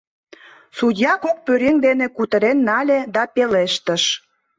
Судья 0.77 1.13
кок 1.23 1.37
пӧръеҥ 1.45 1.75
дене 1.85 2.07
кутырен 2.15 2.57
нале 2.67 2.99
да 3.15 3.23
пелештыш: 3.33 4.03